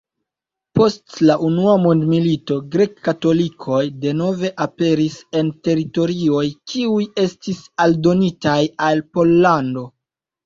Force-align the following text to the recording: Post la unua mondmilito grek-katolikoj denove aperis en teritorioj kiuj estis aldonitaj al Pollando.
Post 0.77 1.19
la 1.29 1.33
unua 1.47 1.73
mondmilito 1.81 2.55
grek-katolikoj 2.75 3.81
denove 4.05 4.49
aperis 4.65 5.19
en 5.41 5.51
teritorioj 5.69 6.43
kiuj 6.73 7.05
estis 7.25 7.61
aldonitaj 7.85 8.59
al 8.89 9.05
Pollando. 9.19 9.85